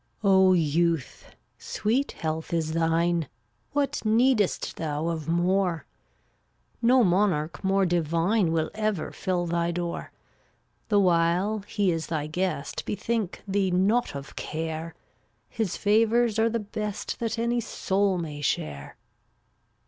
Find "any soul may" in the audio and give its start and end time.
17.37-18.41